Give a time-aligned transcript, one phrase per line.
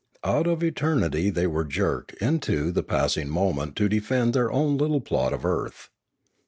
[0.23, 4.99] Out of eternity they were jerked into the passing moment to defend their own little
[4.99, 5.89] plot of earth.